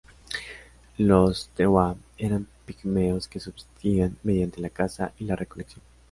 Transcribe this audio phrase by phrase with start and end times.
[0.97, 5.83] Los twa eran pigmeos que subsistían mediante la caza y la recolección.